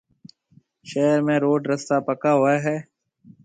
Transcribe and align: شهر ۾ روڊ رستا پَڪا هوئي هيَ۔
شهر 0.89 1.17
۾ 1.33 1.35
روڊ 1.43 1.61
رستا 1.71 1.97
پَڪا 2.07 2.31
هوئي 2.39 2.57
هيَ۔ 2.65 2.77